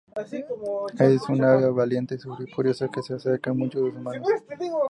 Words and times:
Es 0.97 1.29
un 1.29 1.43
ave 1.43 1.69
valiente 1.69 2.15
y 2.15 2.51
curiosa 2.53 2.89
que 2.91 3.03
se 3.03 3.13
acerca 3.13 3.53
mucho 3.53 3.77
a 3.77 3.81
los 3.83 3.93
humanos. 3.95 4.27